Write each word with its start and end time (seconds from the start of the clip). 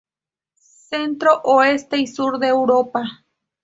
Centro, 0.89 1.41
oeste 1.43 1.99
y 1.99 2.07
sur 2.07 2.39
de 2.39 2.47
Europa. 2.47 3.03